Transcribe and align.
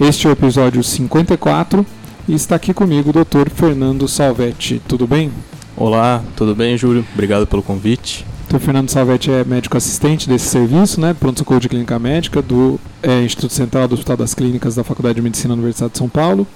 Este 0.00 0.26
é 0.26 0.30
o 0.30 0.32
episódio 0.32 0.82
54 0.82 1.84
e 2.28 2.34
está 2.34 2.56
aqui 2.56 2.72
comigo 2.74 3.10
o 3.10 3.12
Dr. 3.12 3.50
Fernando 3.50 4.06
Salvetti. 4.06 4.80
Tudo 4.86 5.06
bem? 5.06 5.30
Olá, 5.76 6.22
tudo 6.36 6.54
bem, 6.54 6.76
Júlio? 6.76 7.04
Obrigado 7.14 7.46
pelo 7.46 7.62
convite. 7.62 8.26
Dr. 8.48 8.58
Fernando 8.58 8.88
Salvetti 8.90 9.30
é 9.30 9.44
médico 9.44 9.76
assistente 9.76 10.28
desse 10.28 10.46
serviço, 10.46 11.00
né, 11.00 11.14
pronto-socorro 11.14 11.60
de 11.60 11.68
clínica 11.68 11.98
médica 11.98 12.42
do 12.42 12.80
é, 13.02 13.22
Instituto 13.22 13.52
Central 13.52 13.86
do 13.86 13.94
Hospital 13.94 14.16
das 14.16 14.34
Clínicas 14.34 14.74
da 14.74 14.82
Faculdade 14.82 15.14
de 15.16 15.22
Medicina 15.22 15.54
da 15.54 15.54
Universidade 15.54 15.92
de 15.92 15.98
São 15.98 16.08
Paulo. 16.08 16.46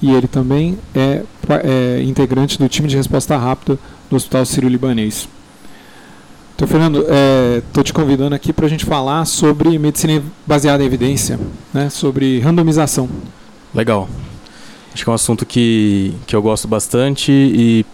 E 0.00 0.12
ele 0.12 0.26
também 0.26 0.78
é, 0.94 1.22
é 1.62 2.02
integrante 2.02 2.58
do 2.58 2.68
time 2.68 2.88
de 2.88 2.96
resposta 2.96 3.36
rápida 3.36 3.78
do 4.10 4.16
Hospital 4.16 4.44
Sírio-Libanês. 4.44 5.28
Então, 6.54 6.66
Fernando, 6.66 7.00
estou 7.00 7.82
é, 7.82 7.84
te 7.84 7.92
convidando 7.92 8.34
aqui 8.34 8.50
para 8.50 8.64
a 8.64 8.68
gente 8.68 8.86
falar 8.86 9.24
sobre 9.26 9.78
medicina 9.78 10.22
baseada 10.46 10.82
em 10.82 10.86
evidência, 10.86 11.38
né, 11.72 11.90
sobre 11.90 12.40
randomização. 12.40 13.08
Legal. 13.74 14.08
Acho 14.96 15.04
que 15.04 15.10
é 15.10 15.12
um 15.12 15.14
assunto 15.14 15.44
que, 15.44 16.14
que 16.26 16.34
eu 16.34 16.40
gosto 16.40 16.66
bastante 16.66 17.30
e 17.30 17.84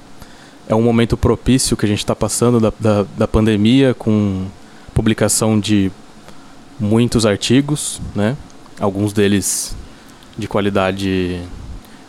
é 0.69 0.75
um 0.77 0.83
momento 0.83 1.17
propício 1.17 1.77
que 1.77 1.84
a 1.84 1.89
gente 1.89 1.98
está 1.98 2.14
passando 2.14 2.61
da, 2.61 2.72
da, 2.78 3.05
da, 3.19 3.27
pandemia 3.27 3.92
com 3.92 4.47
publicação 4.95 5.58
de 5.58 5.91
muitos 6.78 7.27
artigos, 7.27 8.00
né? 8.14 8.36
Alguns 8.78 9.12
deles 9.12 9.75
de 10.39 10.47
qualidade 10.47 11.42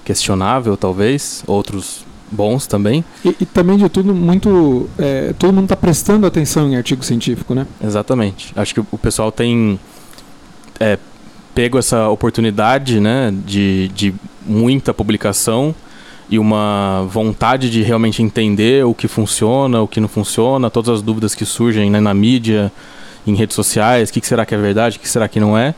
questionável, 0.05 0.77
talvez, 0.77 1.44
outros 1.47 2.05
bons 2.30 2.67
também. 2.67 3.03
E, 3.25 3.36
e 3.41 3.45
também 3.47 3.77
de 3.77 3.89
tudo 3.89 4.14
muito. 4.14 4.88
É, 4.99 5.33
todo 5.39 5.52
mundo 5.52 5.66
está 5.66 5.75
prestando 5.75 6.27
atenção 6.27 6.69
em 6.69 6.75
artigo 6.75 7.03
científico, 7.03 7.55
né? 7.55 7.66
Exatamente. 7.83 8.53
Acho 8.55 8.75
que 8.75 8.80
o 8.80 8.97
pessoal 8.99 9.31
tem 9.31 9.80
é, 10.80 10.99
pego 11.54 11.78
essa 11.78 12.09
oportunidade 12.09 13.00
né, 13.00 13.34
de, 13.46 13.90
de 13.90 14.14
muita 14.46 14.94
publicação 14.94 15.73
e 16.30 16.40
uma 16.40 17.06
vontade 17.10 17.70
de 17.70 17.84
realmente 17.84 18.23
entender 18.23 18.86
o 18.86 18.94
que 18.94 19.08
funciona, 19.08 19.82
o 19.82 19.88
que 19.88 20.00
não 20.00 20.08
funciona, 20.08 20.70
todas 20.70 20.90
as 20.90 21.02
dúvidas 21.02 21.36
que 21.36 21.45
surgem 21.45 21.90
né, 21.90 22.00
na 22.00 22.14
mídia, 22.14 22.72
em 23.26 23.36
redes 23.36 23.56
sociais, 23.56 24.10
o 24.10 24.14
que, 24.14 24.22
que 24.22 24.28
será 24.28 24.45
que 24.45 24.56
é 24.56 24.58
verdade, 24.58 24.98
o 24.98 25.00
que 25.00 25.08
será 25.08 25.28
que 25.28 25.40
não 25.40 25.58
é 25.58 25.76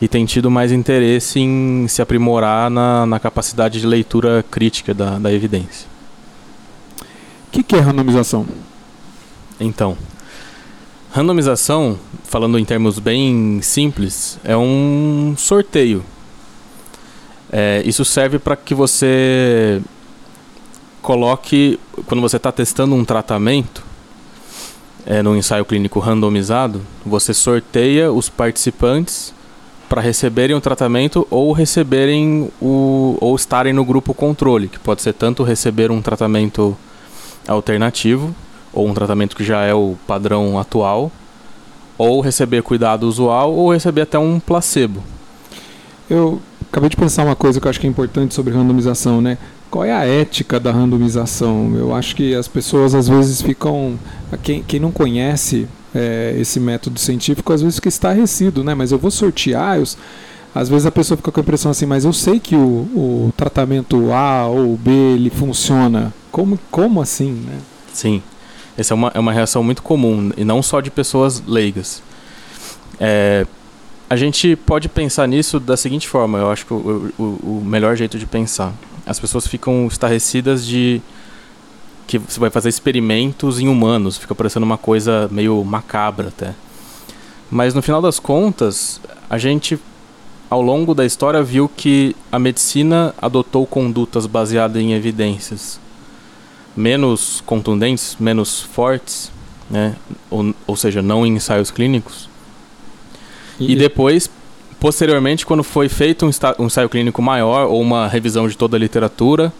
e 0.00 0.06
tem 0.06 0.24
tido 0.26 0.50
mais 0.50 0.72
interesse 0.72 1.40
em 1.40 1.86
se 1.88 2.02
aprimorar 2.02 2.70
na, 2.70 3.06
na 3.06 3.18
capacidade 3.18 3.80
de 3.80 3.86
leitura 3.86 4.44
crítica 4.50 4.92
da, 4.92 5.18
da 5.18 5.32
evidência. 5.32 5.86
O 7.48 7.50
que, 7.50 7.62
que 7.62 7.76
é 7.76 7.80
randomização? 7.80 8.46
Então, 9.58 9.96
randomização, 11.10 11.98
falando 12.24 12.58
em 12.58 12.64
termos 12.64 12.98
bem 12.98 13.60
simples, 13.62 14.38
é 14.44 14.56
um 14.56 15.34
sorteio. 15.36 16.04
É, 17.50 17.82
isso 17.84 18.04
serve 18.04 18.38
para 18.38 18.56
que 18.56 18.74
você 18.74 19.80
coloque, 21.00 21.78
quando 22.06 22.20
você 22.20 22.36
está 22.36 22.50
testando 22.50 22.94
um 22.94 23.04
tratamento, 23.04 23.84
é, 25.06 25.22
no 25.22 25.36
ensaio 25.36 25.64
clínico 25.64 26.00
randomizado, 26.00 26.82
você 27.04 27.32
sorteia 27.32 28.12
os 28.12 28.28
participantes 28.28 29.32
para 29.88 30.02
receberem 30.02 30.56
o 30.56 30.60
tratamento 30.60 31.24
ou 31.30 31.52
receberem 31.52 32.50
o 32.60 33.16
ou 33.20 33.36
estarem 33.36 33.72
no 33.72 33.84
grupo 33.84 34.12
controle, 34.12 34.66
que 34.66 34.80
pode 34.80 35.00
ser 35.00 35.12
tanto 35.12 35.44
receber 35.44 35.92
um 35.92 36.02
tratamento 36.02 36.76
alternativo 37.46 38.34
ou 38.76 38.86
um 38.86 38.94
tratamento 38.94 39.34
que 39.34 39.42
já 39.42 39.62
é 39.62 39.74
o 39.74 39.96
padrão 40.06 40.58
atual, 40.58 41.10
ou 41.98 42.20
receber 42.20 42.62
cuidado 42.62 43.08
usual 43.08 43.54
ou 43.54 43.72
receber 43.72 44.02
até 44.02 44.18
um 44.18 44.38
placebo. 44.38 45.02
Eu 46.08 46.40
acabei 46.70 46.90
de 46.90 46.96
pensar 46.96 47.24
uma 47.24 47.34
coisa 47.34 47.58
que 47.58 47.66
eu 47.66 47.70
acho 47.70 47.80
que 47.80 47.86
é 47.86 47.90
importante 47.90 48.34
sobre 48.34 48.52
randomização, 48.52 49.20
né? 49.20 49.38
Qual 49.70 49.84
é 49.84 49.92
a 49.92 50.06
ética 50.06 50.60
da 50.60 50.70
randomização? 50.70 51.74
Eu 51.74 51.94
acho 51.94 52.14
que 52.14 52.34
as 52.34 52.46
pessoas 52.46 52.94
às 52.94 53.08
vezes 53.08 53.42
ficam. 53.42 53.98
Quem, 54.42 54.62
quem 54.62 54.78
não 54.78 54.92
conhece 54.92 55.66
é, 55.94 56.36
esse 56.38 56.60
método 56.60 57.00
científico 57.00 57.52
às 57.52 57.62
vezes 57.62 57.76
fica 57.76 57.88
estarrecido, 57.88 58.62
né? 58.62 58.74
Mas 58.74 58.92
eu 58.92 58.98
vou 58.98 59.10
sortear, 59.10 59.78
eu, 59.78 59.84
às 60.54 60.68
vezes 60.68 60.86
a 60.86 60.92
pessoa 60.92 61.16
fica 61.16 61.32
com 61.32 61.40
a 61.40 61.42
impressão 61.42 61.70
assim, 61.70 61.86
mas 61.86 62.04
eu 62.04 62.12
sei 62.12 62.38
que 62.38 62.54
o, 62.54 62.58
o 62.94 63.32
tratamento 63.36 64.12
A 64.12 64.46
ou 64.46 64.76
B 64.76 64.90
ele 64.90 65.30
funciona. 65.30 66.14
Como, 66.30 66.58
como 66.70 67.00
assim, 67.00 67.32
né? 67.32 67.58
Sim, 67.92 68.22
essa 68.76 68.92
é 68.92 68.96
uma, 68.96 69.10
é 69.14 69.18
uma 69.18 69.32
reação 69.32 69.62
muito 69.62 69.82
comum, 69.82 70.30
e 70.36 70.44
não 70.44 70.62
só 70.62 70.80
de 70.80 70.90
pessoas 70.90 71.42
leigas. 71.46 72.02
É, 73.00 73.46
a 74.08 74.16
gente 74.16 74.54
pode 74.54 74.88
pensar 74.88 75.26
nisso 75.26 75.58
da 75.58 75.76
seguinte 75.76 76.06
forma, 76.06 76.38
eu 76.38 76.50
acho 76.50 76.66
que 76.66 76.74
o, 76.74 77.12
o, 77.18 77.22
o 77.22 77.62
melhor 77.64 77.96
jeito 77.96 78.18
de 78.18 78.26
pensar. 78.26 78.72
As 79.04 79.18
pessoas 79.18 79.46
ficam 79.46 79.86
estarrecidas 79.86 80.66
de 80.66 81.00
que 82.06 82.18
você 82.18 82.38
vai 82.38 82.50
fazer 82.50 82.68
experimentos 82.68 83.58
em 83.58 83.68
humanos, 83.68 84.16
fica 84.16 84.34
parecendo 84.34 84.64
uma 84.64 84.78
coisa 84.78 85.28
meio 85.30 85.64
macabra 85.64 86.28
até. 86.28 86.54
Mas 87.50 87.74
no 87.74 87.82
final 87.82 88.02
das 88.02 88.18
contas, 88.20 89.00
a 89.28 89.38
gente 89.38 89.78
ao 90.48 90.62
longo 90.62 90.94
da 90.94 91.04
história 91.04 91.42
viu 91.42 91.68
que 91.68 92.14
a 92.30 92.38
medicina 92.38 93.12
adotou 93.20 93.66
condutas 93.66 94.26
baseadas 94.26 94.80
em 94.80 94.92
evidências 94.92 95.80
menos 96.76 97.42
contundentes, 97.46 98.16
menos 98.20 98.60
fortes, 98.60 99.32
né? 99.70 99.96
ou, 100.30 100.54
ou 100.66 100.76
seja, 100.76 101.02
não 101.02 101.24
em 101.24 101.34
ensaios 101.34 101.70
clínicos. 101.70 102.28
E, 103.58 103.72
e 103.72 103.76
depois, 103.76 104.30
posteriormente, 104.78 105.46
quando 105.46 105.64
foi 105.64 105.88
feito 105.88 106.26
um, 106.26 106.30
um 106.58 106.66
ensaio 106.66 106.88
clínico 106.88 107.22
maior 107.22 107.66
ou 107.66 107.80
uma 107.80 108.06
revisão 108.06 108.46
de 108.46 108.56
toda 108.56 108.76
a 108.76 108.80
literatura, 108.80 109.52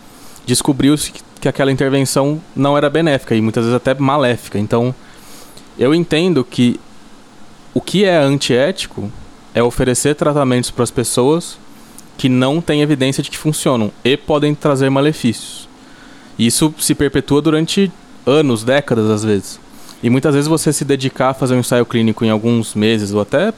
descobriu-se 0.46 1.10
que 1.10 1.26
que 1.40 1.48
aquela 1.48 1.70
intervenção 1.70 2.40
não 2.54 2.76
era 2.76 2.88
benéfica 2.90 3.34
e 3.34 3.40
muitas 3.40 3.64
vezes 3.64 3.76
até 3.76 3.94
maléfica. 3.94 4.58
Então, 4.58 4.94
eu 5.78 5.94
entendo 5.94 6.44
que 6.44 6.80
o 7.74 7.80
que 7.80 8.04
é 8.04 8.16
antiético 8.16 9.10
é 9.54 9.62
oferecer 9.62 10.14
tratamentos 10.14 10.70
para 10.70 10.84
as 10.84 10.90
pessoas 10.90 11.58
que 12.16 12.28
não 12.28 12.60
têm 12.60 12.80
evidência 12.80 13.22
de 13.22 13.30
que 13.30 13.38
funcionam 13.38 13.92
e 14.02 14.16
podem 14.16 14.54
trazer 14.54 14.90
malefícios. 14.90 15.68
Isso 16.38 16.72
se 16.78 16.94
perpetua 16.94 17.40
durante 17.40 17.90
anos, 18.26 18.64
décadas 18.64 19.10
às 19.10 19.24
vezes. 19.24 19.60
E 20.02 20.10
muitas 20.10 20.34
vezes 20.34 20.48
você 20.48 20.72
se 20.72 20.84
dedicar 20.84 21.30
a 21.30 21.34
fazer 21.34 21.54
um 21.54 21.60
ensaio 21.60 21.86
clínico 21.86 22.24
em 22.24 22.30
alguns 22.30 22.74
meses 22.74 23.12
ou 23.12 23.20
até 23.20 23.52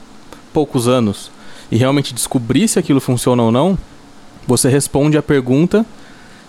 poucos 0.53 0.87
anos 0.87 1.31
e 1.71 1.77
realmente 1.77 2.15
descobrir 2.15 2.69
se 2.69 2.78
aquilo 2.78 3.00
funciona 3.00 3.43
ou 3.43 3.53
não, 3.53 3.77
você 4.47 4.69
responde 4.69 5.19
a 5.19 5.22
pergunta 5.22 5.84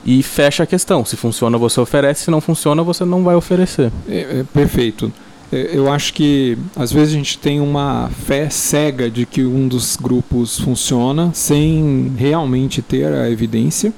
e 0.06 0.23
fecha 0.23 0.63
a 0.63 0.66
questão. 0.66 1.03
Se 1.03 1.18
funciona, 1.18 1.57
você 1.57 1.79
oferece, 1.79 2.25
se 2.25 2.31
não 2.31 2.39
funciona, 2.39 2.81
você 2.84 3.03
não 3.03 3.23
vai 3.23 3.35
oferecer. 3.35 3.91
É, 4.07 4.39
é, 4.39 4.45
perfeito. 4.53 5.12
É, 5.51 5.72
eu 5.73 5.91
acho 5.91 6.13
que 6.13 6.57
às 6.75 6.94
vezes 6.94 7.13
a 7.13 7.18
gente 7.18 7.38
tem 7.38 7.59
uma 7.59 8.09
fé 8.25 8.50
cega 8.50 9.09
de 9.09 9.25
que 9.25 9.44
um 9.44 9.68
dos 9.68 9.98
grupos 9.98 10.59
funciona 10.59 11.31
sem 11.33 12.13
realmente 12.18 12.81
ter 12.81 13.12
a 13.12 13.30
evidência. 13.30 13.92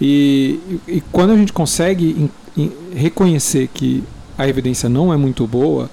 E, 0.00 0.60
e 0.86 1.02
quando 1.12 1.32
a 1.32 1.36
gente 1.36 1.52
consegue 1.52 2.30
in, 2.56 2.62
in, 2.62 2.72
reconhecer 2.94 3.68
que 3.72 4.04
a 4.36 4.46
evidência 4.48 4.88
não 4.88 5.12
é 5.12 5.16
muito 5.16 5.46
boa, 5.46 5.90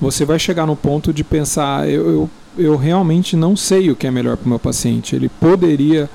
você 0.00 0.24
vai 0.24 0.38
chegar 0.38 0.66
no 0.66 0.76
ponto 0.76 1.12
de 1.12 1.24
pensar: 1.24 1.88
eu, 1.88 2.08
eu, 2.08 2.30
eu 2.56 2.76
realmente 2.76 3.36
não 3.36 3.56
sei 3.56 3.90
o 3.90 3.96
que 3.96 4.06
é 4.06 4.10
melhor 4.10 4.36
para 4.36 4.46
o 4.46 4.48
meu 4.48 4.58
paciente. 4.58 5.16
Ele 5.16 5.28
poderia 5.28 6.08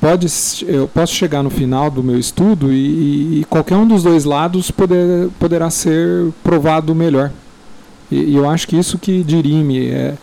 pode 0.00 0.28
eu 0.66 0.88
posso 0.88 1.14
chegar 1.14 1.42
no 1.42 1.50
final 1.50 1.90
do 1.90 2.02
meu 2.02 2.18
estudo 2.18 2.72
e, 2.72 3.40
e 3.40 3.44
qualquer 3.44 3.76
um 3.76 3.86
dos 3.86 4.02
dois 4.02 4.24
lados 4.24 4.70
poder, 4.70 5.28
poderá 5.38 5.70
ser 5.70 6.28
provado 6.42 6.94
melhor. 6.94 7.32
E, 8.10 8.16
e, 8.16 8.36
eu 8.36 8.48
acho 8.48 8.66
que 8.66 8.76
isso 8.76 8.98
que 8.98 9.22
dirime 9.22 9.88
é 9.88 10.14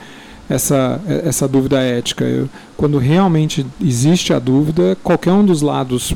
essa, 0.50 1.02
essa 1.24 1.48
dúvida 1.48 1.80
ética. 1.82 2.26
Eu, 2.26 2.50
quando 2.78 2.98
realmente 2.98 3.66
existe 3.82 4.34
a 4.34 4.40
dúvida, 4.40 4.98
qualquer 5.04 5.32
um 5.32 5.46
dos 5.46 5.62
lados 5.62 6.16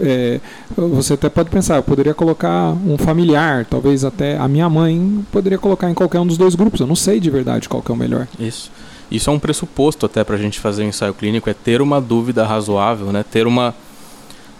é, 0.00 0.40
você 0.74 1.14
até 1.14 1.28
pode 1.28 1.50
pensar, 1.50 1.76
eu 1.76 1.82
poderia 1.82 2.14
colocar 2.14 2.70
um 2.86 2.96
familiar, 2.96 3.66
talvez 3.66 4.04
até 4.04 4.38
a 4.38 4.48
minha 4.48 4.68
mãe 4.68 5.24
poderia 5.30 5.58
colocar 5.58 5.90
em 5.90 5.94
qualquer 5.94 6.20
um 6.20 6.26
dos 6.26 6.38
dois 6.38 6.54
grupos. 6.54 6.80
Eu 6.80 6.86
não 6.86 6.96
sei 6.96 7.20
de 7.20 7.30
verdade 7.30 7.68
qual 7.68 7.82
é 7.86 7.92
o 7.92 7.96
melhor. 7.96 8.26
Isso. 8.38 8.70
Isso 9.10 9.28
é 9.28 9.32
um 9.32 9.38
pressuposto 9.38 10.06
até 10.06 10.24
para 10.24 10.36
a 10.36 10.38
gente 10.38 10.58
fazer 10.58 10.84
um 10.84 10.88
ensaio 10.88 11.12
clínico, 11.12 11.50
é 11.50 11.54
ter 11.54 11.82
uma 11.82 12.00
dúvida 12.00 12.46
razoável, 12.46 13.12
né? 13.12 13.22
ter 13.22 13.46
uma, 13.46 13.74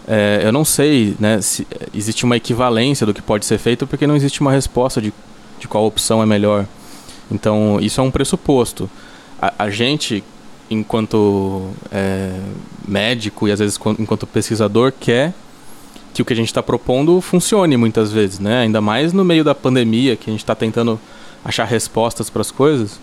é, 0.07 0.41
eu 0.43 0.51
não 0.51 0.63
sei 0.63 1.15
né, 1.19 1.41
se 1.41 1.65
existe 1.93 2.23
uma 2.23 2.37
equivalência 2.37 3.05
do 3.05 3.13
que 3.13 3.21
pode 3.21 3.45
ser 3.45 3.57
feito, 3.57 3.87
porque 3.87 4.05
não 4.05 4.15
existe 4.15 4.41
uma 4.41 4.51
resposta 4.51 5.01
de, 5.01 5.11
de 5.59 5.67
qual 5.67 5.85
opção 5.85 6.21
é 6.21 6.25
melhor. 6.25 6.67
Então, 7.33 7.79
isso 7.81 7.99
é 7.99 8.03
um 8.03 8.11
pressuposto. 8.11 8.89
A, 9.41 9.53
a 9.59 9.69
gente, 9.69 10.23
enquanto 10.69 11.69
é, 11.91 12.39
médico 12.87 13.47
e 13.47 13.51
às 13.51 13.59
vezes 13.59 13.79
enquanto 13.99 14.27
pesquisador, 14.27 14.93
quer 14.97 15.33
que 16.13 16.21
o 16.21 16.25
que 16.25 16.33
a 16.33 16.35
gente 16.35 16.47
está 16.47 16.61
propondo 16.61 17.19
funcione 17.19 17.75
muitas 17.75 18.11
vezes, 18.11 18.39
né? 18.39 18.61
Ainda 18.61 18.79
mais 18.79 19.11
no 19.11 19.25
meio 19.25 19.43
da 19.43 19.55
pandemia, 19.55 20.15
que 20.15 20.29
a 20.29 20.33
gente 20.33 20.43
está 20.43 20.53
tentando 20.53 20.99
achar 21.43 21.65
respostas 21.65 22.29
para 22.29 22.41
as 22.41 22.51
coisas, 22.51 22.99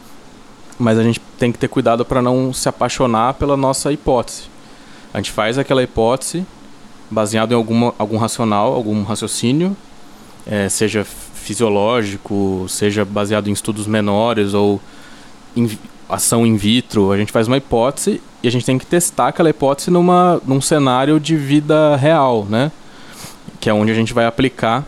mas 0.78 0.96
a 0.98 1.02
gente 1.02 1.20
tem 1.38 1.50
que 1.50 1.58
ter 1.58 1.68
cuidado 1.68 2.04
para 2.04 2.22
não 2.22 2.52
se 2.52 2.68
apaixonar 2.68 3.34
pela 3.34 3.56
nossa 3.56 3.92
hipótese. 3.92 4.44
A 5.12 5.18
gente 5.18 5.32
faz 5.32 5.58
aquela 5.58 5.82
hipótese 5.82 6.46
baseado 7.10 7.50
em 7.50 7.54
alguma, 7.56 7.92
algum 7.98 8.16
racional, 8.16 8.72
algum 8.72 9.02
raciocínio, 9.02 9.76
é, 10.46 10.68
seja 10.68 11.04
fisiológico, 11.40 12.66
seja 12.68 13.04
baseado 13.04 13.48
em 13.48 13.52
estudos 13.52 13.86
menores 13.86 14.54
ou 14.54 14.80
in, 15.56 15.70
ação 16.08 16.46
in 16.46 16.56
vitro. 16.56 17.10
A 17.12 17.16
gente 17.16 17.32
faz 17.32 17.48
uma 17.48 17.56
hipótese 17.56 18.20
e 18.42 18.48
a 18.48 18.50
gente 18.50 18.64
tem 18.64 18.78
que 18.78 18.86
testar 18.86 19.28
aquela 19.28 19.50
hipótese 19.50 19.90
numa, 19.90 20.40
num 20.46 20.60
cenário 20.60 21.18
de 21.18 21.36
vida 21.36 21.96
real, 21.96 22.46
né? 22.48 22.70
Que 23.60 23.68
é 23.68 23.74
onde 23.74 23.90
a 23.90 23.94
gente 23.94 24.14
vai 24.14 24.26
aplicar 24.26 24.84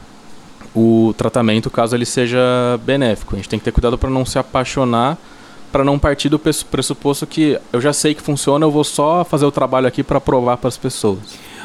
o 0.75 1.15
tratamento 1.17 1.71
caso 1.71 1.95
ele 1.95 2.07
seja 2.07 2.39
benéfico. 2.85 3.35
A 3.35 3.37
gente 3.37 3.49
tem 3.49 3.59
que 3.59 3.65
ter 3.65 3.73
cuidado 3.73 3.99
para 3.99 4.09
não 4.09 4.25
se 4.25 4.39
apaixonar, 4.39 5.19
para 5.71 5.85
não 5.85 5.99
partir 5.99 6.29
do 6.29 6.39
pressuposto 6.39 7.27
que 7.27 7.59
eu 7.73 7.81
já 7.81 7.93
sei 7.93 8.15
que 8.15 8.23
funciona, 8.23 8.65
eu 8.65 8.71
vou 8.71 8.85
só 8.85 9.25
fazer 9.25 9.45
o 9.45 9.51
trabalho 9.51 9.87
aqui 9.87 10.03
para 10.03 10.21
provar 10.21 10.57
para 10.57 10.69
as 10.69 10.77
pessoas. 10.77 11.19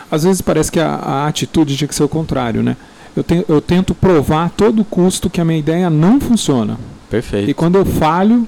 Às 0.09 0.23
vezes 0.23 0.41
parece 0.41 0.71
que 0.71 0.79
a, 0.79 0.95
a, 0.95 1.27
atitude 1.27 1.75
tinha 1.75 1.87
que 1.87 1.95
ser 1.95 2.03
o 2.03 2.09
contrário, 2.09 2.63
né? 2.63 2.77
Eu, 3.17 3.23
te, 3.23 3.45
eu 3.49 3.59
tento 3.59 3.95
provar 3.95 4.45
a 4.45 4.49
todo 4.49 4.85
custo 4.85 5.27
que 5.27 5.41
a 5.41 5.45
minha 5.45 5.57
ideia 5.57 5.89
não 5.89 6.21
funciona. 6.21 6.77
Perfeito. 7.09 7.49
E 7.49 7.53
quando 7.53 7.75
eu 7.75 7.83
falho, 7.83 8.47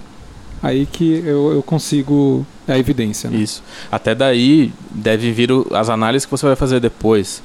aí 0.62 0.86
que 0.86 1.24
eu, 1.26 1.54
eu 1.54 1.64
consigo 1.64 2.46
a 2.68 2.78
evidência. 2.78 3.32
Né? 3.32 3.38
Isso. 3.38 3.64
Até 3.92 4.14
daí 4.14 4.72
deve 4.92 5.32
vir 5.32 5.52
o, 5.52 5.66
as 5.74 5.90
análises 5.90 6.26
que 6.26 6.32
você 6.32 6.46
vai 6.46 6.56
fazer 6.56 6.80
depois. 6.80 7.42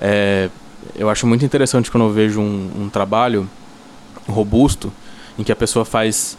É, 0.00 0.48
eu 0.96 1.10
acho 1.10 1.26
muito 1.26 1.44
interessante 1.44 1.90
quando 1.90 2.04
eu 2.04 2.10
vejo 2.10 2.40
um, 2.40 2.70
um 2.84 2.88
trabalho 2.88 3.46
robusto 4.26 4.90
em 5.38 5.42
que 5.42 5.52
a 5.52 5.56
pessoa 5.56 5.84
faz 5.84 6.38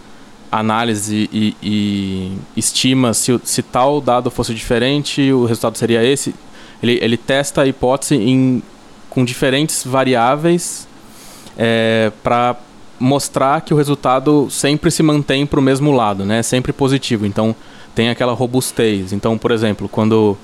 análise 0.51 1.29
e, 1.31 1.55
e 1.61 2.31
estima 2.57 3.13
se, 3.13 3.39
se 3.43 3.61
tal 3.61 4.01
dado 4.01 4.31
fosse 4.31 4.53
diferente, 4.53 5.31
o 5.31 5.45
resultado 5.45 5.77
seria 5.77 6.03
esse. 6.03 6.33
Ele, 6.81 6.99
ele 7.01 7.17
testa 7.17 7.61
a 7.61 7.67
hipótese 7.67 8.15
em, 8.15 8.61
com 9.13 9.23
diferentes 9.23 9.83
variáveis 9.85 10.87
é, 11.57 12.11
para 12.23 12.55
mostrar 12.99 13.61
que 13.61 13.73
o 13.73 13.77
resultado 13.77 14.47
sempre 14.49 14.89
se 14.89 15.03
mantém 15.03 15.45
para 15.45 15.59
o 15.59 15.63
mesmo 15.63 15.91
lado, 15.91 16.25
né? 16.25 16.41
Sempre 16.41 16.73
positivo. 16.73 17.25
Então 17.25 17.55
tem 17.93 18.09
aquela 18.09 18.33
robustez. 18.33 19.13
Então, 19.13 19.37
por 19.37 19.51
exemplo, 19.51 19.87
quando 19.87 20.37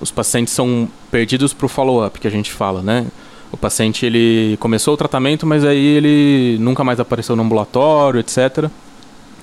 os 0.00 0.10
pacientes 0.10 0.52
são 0.52 0.88
perdidos 1.10 1.54
para 1.54 1.66
o 1.66 1.68
follow-up, 1.68 2.20
que 2.20 2.26
a 2.26 2.30
gente 2.30 2.52
fala, 2.52 2.82
né? 2.82 3.06
O 3.50 3.56
paciente 3.56 4.04
ele 4.04 4.56
começou 4.58 4.94
o 4.94 4.96
tratamento, 4.96 5.46
mas 5.46 5.64
aí 5.64 5.84
ele 5.84 6.58
nunca 6.58 6.82
mais 6.82 6.98
apareceu 6.98 7.36
no 7.36 7.42
ambulatório, 7.42 8.20
etc. 8.20 8.68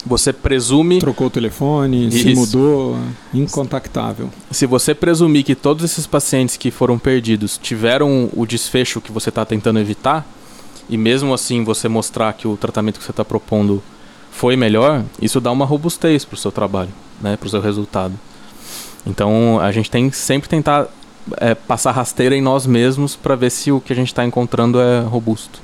Você 0.06 0.32
presume. 0.32 1.00
Trocou 1.00 1.28
o 1.28 1.30
telefone, 1.30 2.08
Isso. 2.08 2.20
se 2.20 2.34
mudou, 2.34 2.98
incontactável. 3.34 4.30
Se 4.50 4.66
você 4.66 4.96
presumir 4.96 5.44
que 5.44 5.56
todos 5.56 5.84
esses 5.84 6.08
pacientes 6.08 6.56
que 6.56 6.72
foram 6.72 6.98
perdidos 6.98 7.60
tiveram 7.62 8.30
o 8.34 8.46
desfecho 8.46 9.02
que 9.02 9.12
você 9.12 9.30
está 9.30 9.46
tentando 9.46 9.80
evitar, 9.80 10.26
e 10.90 10.98
mesmo 10.98 11.34
assim 11.34 11.64
você 11.64 11.88
mostrar 11.88 12.34
que 12.34 12.48
o 12.48 12.58
tratamento 12.58 12.98
que 12.98 13.04
você 13.04 13.12
está 13.12 13.26
propondo 13.26 13.84
foi 14.32 14.56
melhor, 14.56 15.04
isso 15.22 15.42
dá 15.42 15.52
uma 15.52 15.66
robustez 15.66 16.24
para 16.24 16.36
o 16.36 16.38
seu 16.38 16.52
trabalho, 16.52 16.90
né, 17.22 17.36
para 17.36 17.48
o 17.48 17.50
seu 17.50 17.62
resultado. 17.62 18.14
Então 19.06 19.60
a 19.60 19.72
gente 19.72 19.92
tem 19.92 20.10
que 20.10 20.16
sempre 20.16 20.50
tentar 20.50 20.88
é, 21.38 21.54
passar 21.54 21.92
rasteira 21.92 22.36
em 22.36 22.42
nós 22.42 22.66
mesmos 22.66 23.16
para 23.16 23.36
ver 23.36 23.50
se 23.50 23.72
o 23.72 23.82
que 23.82 23.94
a 23.94 23.96
gente 23.96 24.08
está 24.08 24.26
encontrando 24.26 24.80
é 24.80 25.02
robusto. 25.02 25.62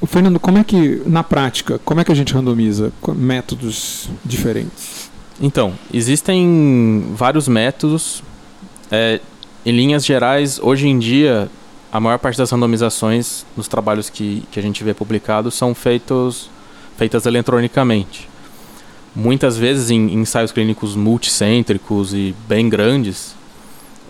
O 0.00 0.06
Fernando, 0.06 0.38
como 0.38 0.58
é 0.58 0.64
que, 0.64 1.02
na 1.06 1.24
prática, 1.24 1.80
como 1.84 2.00
é 2.00 2.04
que 2.04 2.12
a 2.12 2.14
gente 2.14 2.32
randomiza 2.32 2.92
métodos 3.16 4.08
diferentes? 4.24 5.10
Então, 5.40 5.72
existem 5.92 7.12
vários 7.14 7.48
métodos. 7.48 8.22
É, 8.90 9.20
em 9.64 9.72
linhas 9.72 10.04
gerais, 10.04 10.60
hoje 10.62 10.88
em 10.88 10.98
dia, 10.98 11.50
a 11.90 11.98
maior 11.98 12.18
parte 12.18 12.38
das 12.38 12.50
randomizações 12.50 13.44
nos 13.56 13.66
trabalhos 13.66 14.08
que, 14.08 14.44
que 14.50 14.58
a 14.60 14.62
gente 14.62 14.84
vê 14.84 14.94
publicados 14.94 15.54
são 15.54 15.74
feitos, 15.74 16.48
feitas 16.96 17.26
eletronicamente. 17.26 18.28
Muitas 19.14 19.56
vezes, 19.58 19.90
em, 19.90 20.08
em 20.08 20.20
ensaios 20.20 20.52
clínicos 20.52 20.94
multicêntricos 20.94 22.14
e 22.14 22.34
bem 22.46 22.68
grandes, 22.68 23.34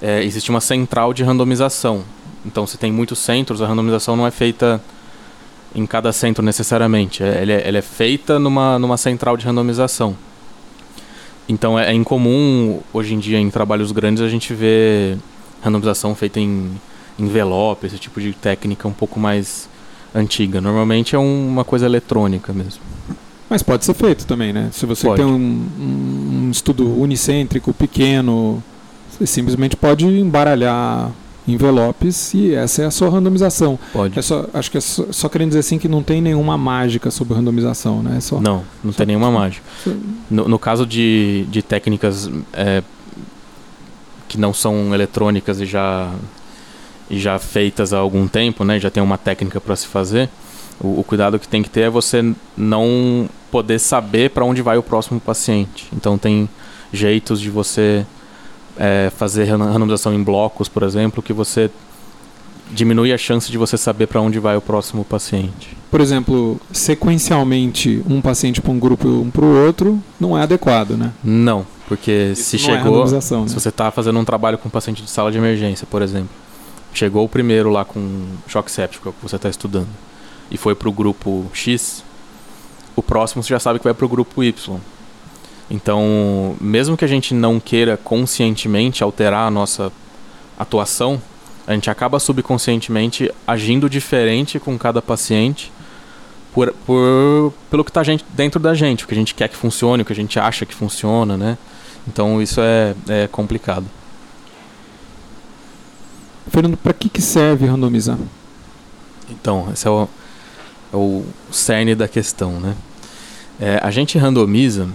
é, 0.01 0.23
existe 0.23 0.51
uma 0.51 0.61
central 0.61 1.15
de 1.15 1.23
randomização. 1.23 2.05
Então, 2.45 2.67
se 2.67 2.77
tem 2.77 2.93
muitos 2.93 3.19
centros, 3.19 3.63
a 3.63 3.67
randomização 3.67 4.17
não 4.17 4.27
é 4.27 4.31
feita 4.31 4.83
em 5.75 5.87
cada 5.87 6.13
centro 6.13 6.45
necessariamente. 6.45 7.23
É, 7.23 7.43
ela, 7.43 7.53
é, 7.53 7.69
ela 7.69 7.79
é 7.79 7.83
feita 7.83 8.39
numa, 8.39 8.79
numa 8.79 8.97
central 8.97 9.37
de 9.37 9.45
randomização. 9.47 10.17
Então, 11.49 11.79
é, 11.79 11.91
é 11.91 11.93
incomum, 11.93 12.81
hoje 12.93 13.15
em 13.15 13.19
dia, 13.19 13.39
em 13.39 13.51
trabalhos 13.51 13.93
grandes, 13.93 14.23
a 14.23 14.29
gente 14.29 14.55
ver 14.55 15.19
randomização 15.63 16.15
feita 16.15 16.41
em 16.41 16.71
envelope, 17.19 17.87
esse 17.87 17.99
tipo 17.99 18.21
de 18.21 18.33
técnica 18.33 18.89
um 18.89 18.93
pouco 18.93 19.19
mais 19.21 19.69
antiga. 20.15 20.61
Normalmente 20.61 21.15
é 21.15 21.19
um, 21.19 21.49
uma 21.49 21.65
coisa 21.65 21.87
eletrônica 21.87 22.53
mesmo. 22.53 22.81
Mas 23.49 23.63
pode 23.63 23.85
ser 23.85 23.95
feito 23.95 24.27
também, 24.27 24.53
né? 24.53 24.71
Se 24.73 24.87
você 24.87 25.07
pode. 25.07 25.23
tem 25.23 25.31
um, 25.31 25.69
um, 25.79 26.49
estudo 26.51 26.89
unicêntrico 26.99 27.73
pequeno, 27.75 28.63
você 29.11 29.27
simplesmente 29.27 29.77
pode 29.77 30.07
embaralhar 30.07 31.11
envelopes 31.47 32.35
e 32.35 32.55
essa 32.55 32.83
é 32.83 32.87
a 32.87 32.91
sua 32.91 33.11
randomização. 33.11 33.79
Pode. 33.93 34.19
É 34.19 34.23
só, 34.23 34.47
acho 34.55 34.71
que 34.71 34.79
é 34.79 34.81
só, 34.81 35.07
só, 35.11 35.29
querendo 35.29 35.49
dizer 35.49 35.61
assim 35.61 35.79
que 35.79 35.89
não 35.89 36.03
tem 36.03 36.21
nenhuma 36.21 36.57
mágica 36.57 37.11
sobre 37.11 37.35
randomização, 37.35 38.03
né? 38.03 38.17
É 38.19 38.21
só, 38.21 38.41
não, 38.41 38.65
não 38.83 38.93
só, 38.93 38.99
tem 38.99 39.07
nenhuma 39.07 39.31
mágica. 39.31 39.65
No, 40.31 40.49
no, 40.49 40.59
caso 40.59 40.87
de, 40.87 41.47
de 41.51 41.63
técnicas 41.63 42.31
é, 42.53 42.83
que 44.29 44.39
não 44.39 44.55
são 44.55 44.95
eletrônicas 44.95 45.61
e 45.61 45.67
já, 45.67 46.13
e 47.11 47.19
já 47.19 47.39
feitas 47.39 47.93
há 47.93 47.99
algum 47.99 48.29
tempo, 48.29 48.65
né? 48.65 48.79
Já 48.79 48.91
tem 48.91 49.03
uma 49.03 49.19
técnica 49.19 49.61
para 49.61 49.75
se 49.75 49.87
fazer. 49.87 50.29
O, 50.81 51.01
o, 51.01 51.05
cuidado 51.05 51.39
que 51.39 51.49
tem 51.49 51.63
que 51.63 51.71
ter 51.71 51.83
é 51.83 51.91
você 51.91 52.35
não 52.57 53.29
poder 53.51 53.79
saber 53.79 54.31
para 54.31 54.45
onde 54.45 54.63
vai 54.63 54.79
o 54.79 54.83
próximo 54.83 55.21
paciente. 55.21 55.89
Então 55.95 56.17
tem 56.17 56.49
jeitos 56.93 57.41
de 57.41 57.51
você 57.51 58.07
é, 58.77 59.11
fazer 59.17 59.45
randomização 59.45 60.15
em 60.15 60.23
blocos, 60.23 60.69
por 60.69 60.83
exemplo, 60.83 61.23
que 61.23 61.33
você 61.33 61.71
diminui 62.71 63.13
a 63.13 63.19
chance 63.19 63.51
de 63.51 63.59
você 63.59 63.77
saber 63.77 64.07
para 64.07 64.21
onde 64.21 64.39
vai 64.39 64.57
o 64.57 64.61
próximo 64.61 65.05
paciente. 65.05 65.77
Por 65.91 66.01
exemplo, 66.01 66.59
sequencialmente 66.73 68.03
um 68.09 68.21
paciente 68.21 68.61
para 68.61 68.73
um 68.73 68.79
grupo 68.79 69.07
e 69.07 69.11
um 69.11 69.31
para 69.31 69.45
o 69.45 69.65
outro 69.65 70.03
não 70.19 70.37
é 70.37 70.43
adequado, 70.43 70.97
né? 70.97 71.13
Não, 71.23 71.67
porque 71.87 72.31
Isso 72.33 72.45
se 72.45 72.57
é 72.57 72.59
chegou, 72.59 73.05
é 73.05 73.21
se 73.21 73.35
né? 73.35 73.45
você 73.47 73.69
está 73.69 73.91
fazendo 73.91 74.19
um 74.19 74.25
trabalho 74.25 74.57
com 74.57 74.69
um 74.69 74.71
paciente 74.71 75.03
de 75.03 75.11
sala 75.11 75.31
de 75.31 75.37
emergência, 75.37 75.87
por 75.91 76.01
exemplo, 76.01 76.31
chegou 76.95 77.25
o 77.25 77.29
primeiro 77.29 77.71
lá 77.71 77.85
com 77.85 78.25
choque 78.49 78.71
séptico, 78.71 79.09
é 79.09 79.11
o 79.11 79.13
que 79.13 79.23
você 79.23 79.37
está 79.37 79.51
estudando, 79.51 79.89
e 80.51 80.57
foi 80.57 80.75
para 80.75 80.89
o 80.89 80.93
grupo 80.93 81.45
X, 81.53 82.03
o 82.97 83.03
próximo 83.03 83.43
você 83.43 83.51
já 83.51 83.61
sabe 83.61 83.79
que 83.79 83.85
vai 83.85 83.95
para 83.95 84.07
o 84.07 84.09
grupo 84.09 84.43
Y. 84.43 84.81
Então, 85.73 86.55
mesmo 86.61 86.99
que 86.99 87.05
a 87.05 87.09
gente 87.09 87.33
não 87.33 87.59
queira 87.59 87.97
conscientemente 87.97 89.03
alterar 89.03 89.49
a 89.49 89.51
nossa 89.51 89.91
atuação, 90.59 91.19
a 91.67 91.73
gente 91.73 91.89
acaba 91.89 92.21
subconscientemente 92.21 93.33
agindo 93.47 93.89
diferente 93.89 94.61
com 94.61 94.77
cada 94.77 95.01
paciente 95.01 95.73
por, 96.53 96.75
por 96.85 97.55
pelo 97.71 97.83
que 97.85 97.91
está 97.91 98.03
dentro 98.35 98.61
da 98.61 98.75
gente, 98.75 99.05
o 99.05 99.09
que 99.09 99.15
a 99.15 99.17
gente 99.17 99.35
quer 99.35 99.49
que 99.49 99.57
funcione, 99.57 100.03
o 100.03 100.05
que 100.05 100.13
a 100.13 100.17
gente 100.17 100.39
acha 100.39 100.67
que 100.67 100.75
funciona, 100.75 101.39
né? 101.39 101.57
Então 102.07 102.43
isso 102.43 102.61
é, 102.61 102.95
é 103.09 103.27
complicado. 103.27 103.87
Fernando, 106.51 106.77
para 106.77 106.93
que, 106.93 107.09
que 107.09 107.23
serve 107.23 107.65
randomizar? 107.65 108.19
Então, 109.31 109.71
esse 109.73 109.89
é 109.89 109.91
o, 109.91 110.07
é 110.93 110.97
o 110.97 111.25
cerne 111.51 111.95
da 111.95 112.07
questão, 112.07 112.61
né? 112.61 112.77
É, 113.59 113.81
a 113.83 113.91
gente 113.91 114.19
randomiza 114.19 114.87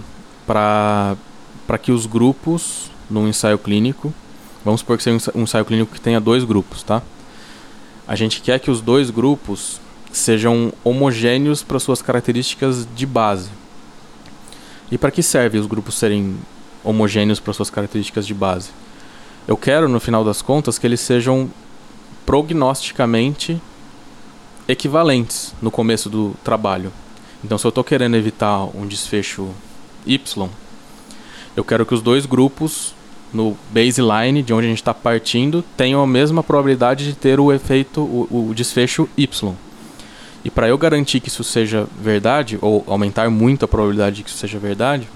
para 0.48 1.78
que 1.82 1.92
os 1.92 2.06
grupos 2.06 2.90
num 3.10 3.28
ensaio 3.28 3.58
clínico, 3.58 4.12
vamos 4.64 4.80
supor 4.80 4.96
que 4.96 5.02
seja 5.02 5.30
um 5.34 5.42
ensaio 5.42 5.64
clínico 5.66 5.92
que 5.92 6.00
tenha 6.00 6.18
dois 6.18 6.42
grupos, 6.42 6.82
tá? 6.82 7.02
A 8.06 8.16
gente 8.16 8.40
quer 8.40 8.58
que 8.58 8.70
os 8.70 8.80
dois 8.80 9.10
grupos 9.10 9.78
sejam 10.10 10.72
homogêneos 10.82 11.62
para 11.62 11.78
suas 11.78 12.00
características 12.00 12.88
de 12.96 13.04
base. 13.04 13.50
E 14.90 14.96
para 14.96 15.10
que 15.10 15.22
serve 15.22 15.58
os 15.58 15.66
grupos 15.66 15.96
serem 15.96 16.38
homogêneos 16.82 17.38
para 17.38 17.52
suas 17.52 17.68
características 17.68 18.26
de 18.26 18.32
base? 18.32 18.70
Eu 19.46 19.58
quero, 19.58 19.86
no 19.86 20.00
final 20.00 20.24
das 20.24 20.40
contas, 20.40 20.78
que 20.78 20.86
eles 20.86 21.00
sejam 21.00 21.50
prognosticamente 22.24 23.60
equivalentes 24.66 25.54
no 25.60 25.70
começo 25.70 26.08
do 26.08 26.34
trabalho. 26.42 26.90
Então, 27.44 27.58
se 27.58 27.66
eu 27.66 27.68
estou 27.68 27.84
querendo 27.84 28.16
evitar 28.16 28.64
um 28.74 28.86
desfecho 28.86 29.50
Y, 30.06 30.48
eu 31.56 31.64
quero 31.64 31.84
que 31.84 31.94
os 31.94 32.02
dois 32.02 32.26
grupos 32.26 32.94
no 33.32 33.56
baseline 33.70 34.42
de 34.42 34.52
onde 34.52 34.66
a 34.66 34.70
gente 34.70 34.78
está 34.78 34.94
partindo 34.94 35.62
tenham 35.76 36.02
a 36.02 36.06
mesma 36.06 36.42
probabilidade 36.42 37.04
de 37.04 37.14
ter 37.14 37.38
o 37.40 37.52
efeito, 37.52 38.00
o, 38.00 38.48
o 38.50 38.54
desfecho 38.54 39.08
Y. 39.16 39.54
E 40.44 40.50
para 40.50 40.68
eu 40.68 40.78
garantir 40.78 41.20
que 41.20 41.28
isso 41.28 41.44
seja 41.44 41.86
verdade, 42.00 42.58
ou 42.62 42.84
aumentar 42.86 43.28
muito 43.28 43.64
a 43.64 43.68
probabilidade 43.68 44.16
de 44.16 44.22
que 44.22 44.30
isso 44.30 44.38
seja 44.38 44.58
verdade, 44.58 45.08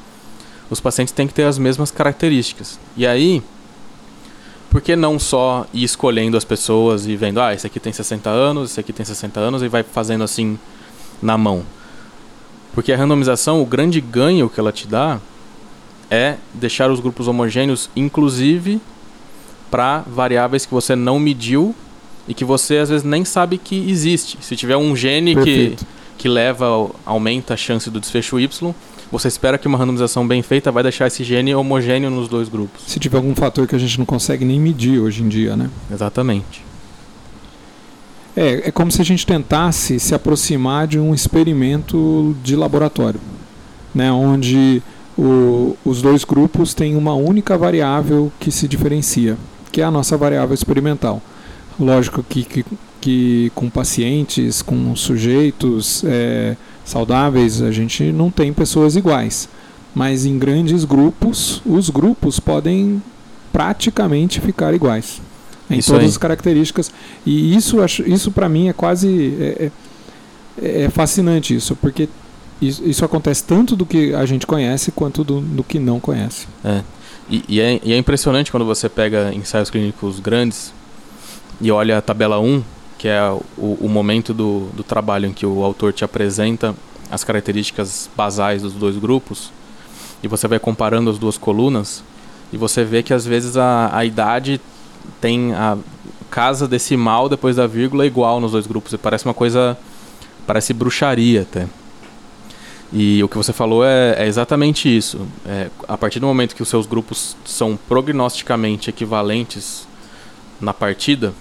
os 0.69 0.81
pacientes 0.81 1.13
têm 1.13 1.27
que 1.27 1.35
ter 1.35 1.45
as 1.45 1.59
mesmas 1.59 1.91
características. 1.91 2.79
E 2.97 3.07
aí, 3.07 3.43
por 4.71 4.81
que 4.81 4.97
não 4.97 5.19
só 5.19 5.67
ir 5.73 5.85
escolhendo 5.85 6.37
as 6.37 6.45
pessoas 6.45 7.07
e 7.07 7.15
vendo, 7.15 7.41
ah, 7.41 7.55
esse 7.55 7.67
aqui 7.67 7.79
tem 7.79 7.93
60 7.93 8.29
anos, 8.29 8.71
esse 8.73 8.81
aqui 8.81 8.93
tem 8.93 9.05
60 9.05 9.39
anos, 9.39 9.63
e 9.63 9.69
vai 9.69 9.83
fazendo 9.83 10.25
assim 10.25 10.59
na 11.23 11.39
mão? 11.39 11.63
Porque 12.75 12.93
a 12.93 12.97
randomização, 12.97 13.61
o 13.61 13.67
grande 13.67 14.01
ganho 14.01 14.49
que 14.49 14.59
ela 14.59 14.73
te 14.73 14.87
dá 14.87 15.21
é 16.11 16.37
deixar 16.55 16.91
os 16.91 17.01
grupos 17.01 17.29
homogêneos, 17.29 17.91
inclusive 17.95 18.81
para 19.71 20.01
variáveis 20.07 20.67
que 20.67 20.75
você 20.75 20.95
não 20.95 21.19
mediu 21.19 21.75
e 22.29 22.35
que 22.35 22.45
você 22.45 22.77
às 22.77 22.91
vezes 22.91 23.05
nem 23.05 23.25
sabe 23.25 23.57
que 23.57 23.91
existe. 23.91 24.39
Se 24.41 24.55
tiver 24.55 24.77
um 24.77 24.95
gene 24.95 25.35
que, 25.35 25.77
que 26.19 26.29
leva, 26.29 26.91
aumenta 27.07 27.55
a 27.55 27.57
chance 27.57 27.91
do 27.91 27.99
desfecho 27.99 28.39
Y, 28.39 28.75
você 29.11 29.29
espera 29.29 29.59
que 29.59 29.67
uma 29.67 29.79
randomização 29.79 30.27
bem 30.27 30.43
feita 30.43 30.71
vai 30.71 30.83
deixar 30.83 31.07
esse 31.07 31.25
gene 31.25 31.55
homogêneo 31.55 32.11
nos 32.11 32.29
dois 32.29 32.49
grupos. 32.49 32.85
Se 32.87 32.99
tiver 32.99 33.17
algum 33.17 33.35
fator 33.35 33.67
que 33.67 33.75
a 33.75 33.79
gente 33.79 33.99
não 33.99 34.07
consegue 34.07 34.45
nem 34.45 34.61
medir 34.61 35.01
hoje 35.01 35.23
em 35.23 35.29
dia, 35.29 35.57
né? 35.57 35.69
Exatamente. 35.91 36.72
É, 38.37 38.69
é 38.69 38.71
como 38.71 38.91
se 38.91 39.01
a 39.01 39.05
gente 39.05 39.27
tentasse 39.27 40.01
se 40.01 40.15
aproximar 40.15 40.87
de 40.87 40.99
um 40.99 41.15
experimento 41.15 42.35
de 42.43 42.57
laboratório, 42.57 43.21
né, 43.95 44.11
onde 44.11 44.83
o, 45.19 45.77
os 45.85 46.01
dois 46.01 46.25
grupos 46.25 46.73
têm 46.73 46.97
uma 46.97 47.15
única 47.15 47.59
variável 47.59 48.33
que 48.41 48.51
se 48.51 48.67
diferencia, 48.67 49.37
que 49.71 49.83
é 49.83 49.85
a 49.85 49.91
nossa 49.91 50.17
variável 50.17 50.55
experimental. 50.55 51.21
Lógico 51.79 52.23
que, 52.23 52.43
que, 52.45 52.65
que 53.01 53.53
com 53.55 53.69
pacientes, 53.69 54.63
com 54.63 54.97
sujeitos 54.97 56.03
é, 56.07 56.57
saudáveis, 56.85 57.61
a 57.61 57.71
gente 57.71 58.13
não 58.13 58.31
tem 58.31 58.53
pessoas 58.53 58.97
iguais. 58.97 59.49
Mas 59.95 60.25
em 60.25 60.39
grandes 60.39 60.85
grupos, 60.85 61.61
os 61.67 61.91
grupos 61.91 62.41
podem 62.41 63.03
praticamente 63.53 64.41
ficar 64.41 64.73
iguais 64.73 65.21
em 65.75 65.79
isso 65.79 65.91
todas 65.91 66.05
aí. 66.05 66.11
as 66.11 66.17
características. 66.17 66.93
E 67.25 67.55
isso, 67.57 67.79
isso 68.07 68.31
para 68.31 68.49
mim 68.49 68.69
é 68.69 68.73
quase 68.73 69.35
é, 69.41 69.71
é, 70.61 70.85
é, 70.85 70.91
fascinante 70.91 71.55
isso, 71.55 71.77
porque 71.77 72.09
isso, 72.61 72.83
isso, 72.85 73.05
acontece 73.05 73.45
tanto 73.45 73.75
do 73.75 73.85
que 73.85 74.15
a 74.15 74.25
gente 74.25 74.47
conhece 74.47 74.93
quanto 74.93 75.25
do, 75.25 75.41
do 75.41 75.65
que 75.65 75.79
não 75.79 75.99
conhece. 75.99 76.47
É. 76.65 76.83
E, 77.29 77.45
e, 77.49 77.61
é, 77.61 77.81
e 77.83 77.93
é 77.93 77.97
impressionante 77.97 78.51
quando 78.51 78.65
você 78.65 78.89
pega 78.89 79.33
ensaios 79.35 79.71
clínicos 79.71 80.21
grandes 80.21 80.73
e 81.61 81.71
olha 81.71 81.99
a 81.99 82.03
tabela 82.03 82.39
1, 82.39 82.63
que 82.99 83.09
é 83.09 83.23
o, 83.57 83.79
o 83.81 83.89
momento 83.89 84.35
do, 84.35 84.69
do 84.75 84.83
trabalho 84.83 85.27
em 85.27 85.33
que 85.33 85.47
o 85.47 85.65
autor 85.65 85.93
te 85.93 86.05
apresenta 86.05 86.75
as 87.11 87.23
características 87.25 88.09
basais 88.17 88.63
dos 88.63 88.73
dois 88.73 88.97
grupos, 88.97 89.53
e 90.23 90.29
você 90.29 90.49
vai 90.49 90.59
comparando 90.59 91.11
as 91.11 91.19
duas 91.19 91.37
colunas, 91.37 92.03
e 92.53 92.57
você 92.57 92.85
vê 92.85 93.03
que 93.03 93.13
às 93.13 93.27
vezes 93.27 93.57
a, 93.57 93.91
a 93.93 94.05
idade 94.05 94.61
tem 95.21 95.53
a 95.55 95.77
casa 96.31 96.67
decimal 96.67 97.29
depois 97.29 97.57
da 97.57 97.67
vírgula 97.67 98.07
igual 98.07 98.41
nos 98.41 98.53
dois 98.53 98.67
grupos. 98.67 98.95
Parece 98.97 99.25
uma 99.25 99.35
coisa. 99.35 99.77
Parece 100.47 100.73
bruxaria 100.73 101.43
até. 101.43 101.67
E 102.93 103.23
o 103.23 103.29
que 103.29 103.37
você 103.37 103.53
falou 103.53 103.85
é, 103.85 104.17
é 104.19 104.27
exatamente 104.27 104.95
isso. 104.95 105.27
É, 105.47 105.71
a 105.89 105.97
partir 105.97 106.21
do 106.21 106.27
momento 106.27 106.55
que 106.55 106.63
os 106.63 106.69
seus 106.69 106.87
grupos 106.87 107.37
são 107.45 107.79
prognosticamente 107.89 108.91
equivalentes 108.91 109.87
na 110.61 110.75
partida, 110.75 111.33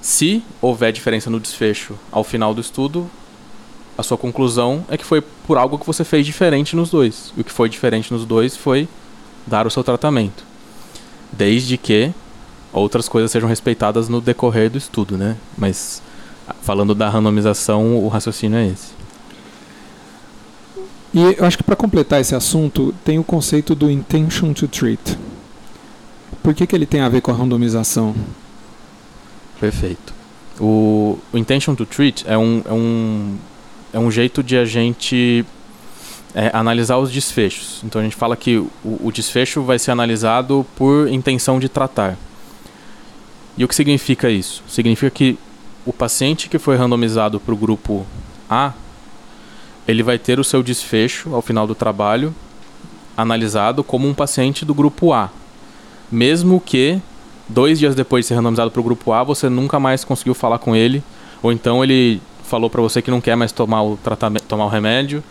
se 0.00 0.42
houver 0.60 0.92
diferença 0.92 1.30
no 1.30 1.38
desfecho 1.38 1.94
ao 2.10 2.24
final 2.24 2.52
do 2.52 2.60
estudo, 2.60 3.08
a 3.96 4.02
sua 4.02 4.18
conclusão 4.18 4.84
é 4.88 4.96
que 4.96 5.04
foi 5.04 5.20
por 5.20 5.56
algo 5.56 5.78
que 5.78 5.86
você 5.86 6.04
fez 6.04 6.26
diferente 6.26 6.76
nos 6.76 6.90
dois. 6.90 7.32
E 7.36 7.40
o 7.40 7.44
que 7.44 7.52
foi 7.52 7.68
diferente 7.68 8.12
nos 8.12 8.24
dois 8.24 8.56
foi 8.56 8.88
dar 9.46 9.66
o 9.66 9.70
seu 9.70 9.84
tratamento. 9.84 10.44
Desde 11.32 11.76
que 11.78 12.12
outras 12.72 13.08
coisas 13.08 13.30
sejam 13.30 13.48
respeitadas 13.48 14.08
no 14.08 14.20
decorrer 14.20 14.70
do 14.70 14.78
estudo, 14.78 15.16
né? 15.16 15.36
Mas 15.56 16.02
falando 16.62 16.94
da 16.94 17.08
randomização, 17.08 17.96
o 17.96 18.08
raciocínio 18.08 18.58
é 18.58 18.66
esse. 18.66 18.94
E 21.14 21.36
eu 21.38 21.44
acho 21.44 21.56
que 21.56 21.62
para 21.62 21.76
completar 21.76 22.20
esse 22.20 22.34
assunto, 22.34 22.94
tem 23.04 23.18
o 23.18 23.24
conceito 23.24 23.74
do 23.74 23.90
intention 23.90 24.52
to 24.52 24.68
treat. 24.68 25.18
Por 26.42 26.54
que, 26.54 26.66
que 26.66 26.76
ele 26.76 26.86
tem 26.86 27.00
a 27.00 27.08
ver 27.08 27.22
com 27.22 27.30
a 27.30 27.34
randomização? 27.34 28.14
Perfeito. 29.58 30.14
O, 30.60 31.18
o 31.32 31.38
intention 31.38 31.74
to 31.74 31.86
treat 31.86 32.24
é 32.28 32.36
um, 32.36 32.62
é 32.64 32.72
um, 32.72 33.36
é 33.94 33.98
um 33.98 34.10
jeito 34.10 34.42
de 34.42 34.56
a 34.56 34.64
gente 34.64 35.44
é, 36.34 36.50
analisar 36.52 36.98
os 36.98 37.10
desfechos. 37.10 37.80
Então 37.82 38.00
a 38.00 38.04
gente 38.04 38.14
fala 38.14 38.36
que 38.36 38.58
o, 38.58 38.70
o 38.84 39.10
desfecho 39.10 39.62
vai 39.62 39.78
ser 39.78 39.92
analisado 39.92 40.66
por 40.76 41.08
intenção 41.08 41.58
de 41.58 41.68
tratar. 41.68 42.16
E 43.56 43.64
o 43.64 43.68
que 43.68 43.74
significa 43.74 44.30
isso? 44.30 44.62
Significa 44.68 45.10
que 45.10 45.38
o 45.84 45.92
paciente 45.92 46.48
que 46.48 46.58
foi 46.58 46.76
randomizado 46.76 47.40
para 47.40 47.54
o 47.54 47.56
grupo 47.56 48.04
A, 48.50 48.72
ele 49.86 50.02
vai 50.02 50.18
ter 50.18 50.38
o 50.38 50.44
seu 50.44 50.62
desfecho 50.62 51.34
ao 51.34 51.40
final 51.40 51.66
do 51.66 51.74
trabalho 51.74 52.34
analisado 53.16 53.82
como 53.82 54.06
um 54.06 54.12
paciente 54.12 54.64
do 54.64 54.74
grupo 54.74 55.12
A. 55.12 55.30
Mesmo 56.12 56.60
que 56.60 57.00
dois 57.48 57.78
dias 57.78 57.94
depois 57.94 58.24
de 58.24 58.28
ser 58.28 58.34
randomizado 58.34 58.70
para 58.70 58.80
o 58.80 58.84
grupo 58.84 59.12
A, 59.12 59.22
você 59.22 59.48
nunca 59.48 59.80
mais 59.80 60.04
conseguiu 60.04 60.34
falar 60.34 60.58
com 60.58 60.76
ele, 60.76 61.02
ou 61.42 61.50
então 61.50 61.82
ele 61.82 62.20
falou 62.44 62.68
para 62.68 62.82
você 62.82 63.00
que 63.00 63.10
não 63.10 63.20
quer 63.20 63.36
mais 63.36 63.52
tomar 63.52 63.82
o 63.82 63.96
tratamento, 63.96 64.44
tomar 64.44 64.66
o 64.66 64.68
remédio, 64.68 65.22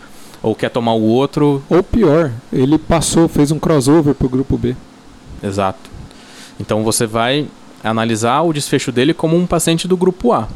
ou 0.41 0.55
quer 0.55 0.69
tomar 0.69 0.93
o 0.93 1.01
outro. 1.01 1.61
Ou 1.69 1.83
pior, 1.83 2.31
ele 2.51 2.77
passou, 2.77 3.27
fez 3.27 3.51
um 3.51 3.59
crossover 3.59 4.13
para 4.13 4.27
o 4.27 4.29
grupo 4.29 4.57
B. 4.57 4.75
Exato. 5.43 5.89
Então 6.59 6.83
você 6.83 7.05
vai 7.05 7.47
analisar 7.85 8.41
o 8.41 8.53
desfecho 8.53 8.91
dele 8.91 9.13
como 9.13 9.37
um 9.37 9.45
paciente 9.45 9.87
do 9.87 9.95
grupo 9.95 10.33
A. 10.33 10.47